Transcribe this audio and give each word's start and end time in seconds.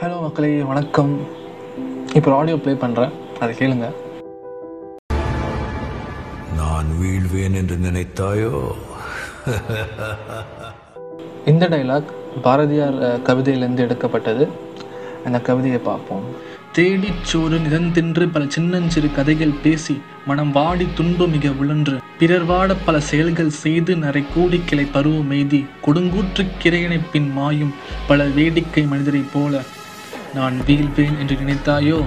Hello 0.00 0.20
மக்களே 0.20 0.62
வணக்கம். 0.62 1.26
இப்போ 2.14 2.36
ஆடியோ 2.36 2.56
ப்ளே 2.56 2.72
பண்ணுறேன் 2.72 3.12
அதை 3.40 3.54
கேளுங்க. 3.58 3.86
நான் 6.56 6.86
வீழ்வேன் 7.00 7.54
என்று 7.54 7.76
நினைத்தாயோ? 7.76 8.52
இந்த 11.44 11.68
டைலாக் 11.68 12.10
பாரதியார் 12.42 12.94
அஹ், 12.94 13.20
கவிதையிலேருந்து 13.28 13.78
எடுக்கப்பட்டது. 13.78 14.48
அந்த 15.24 15.40
கவிதையை 15.40 15.80
பார்ப்போம். 15.80 16.24
தேடிச் 16.72 17.24
சோறு 17.24 17.58
நிறந்தின்று 17.58 18.28
பல 18.32 18.44
சின்னஞ்சிறு 18.48 19.12
கதைகள் 19.12 19.60
பேசி 19.62 20.00
மனம் 20.26 20.52
வாடி 20.52 20.88
துன்பு 20.94 21.28
மிக 21.28 21.50
உழன்று. 21.58 21.98
பிறர் 22.18 22.46
வாட 22.46 22.76
பல 22.84 23.00
செயல்கள் 23.00 23.50
செய்து 23.50 23.96
நரை 23.96 24.24
கூடி 24.34 24.62
கிளை 24.66 24.84
பருவம் 24.84 25.30
எய்தி. 25.30 25.66
கொடுங்கூற்று 25.86 26.46
கிரையனை 26.62 27.00
பின் 27.12 27.30
மாயும் 27.30 27.74
பல 28.08 28.24
வேடிக்கை 28.24 28.82
மனிதரைப் 28.86 29.30
போல. 29.32 29.62
நான் 30.34 30.56
வீழ்வேன் 30.66 31.18
என்று 31.18 31.34
நினைத்தாயோ 31.36 31.98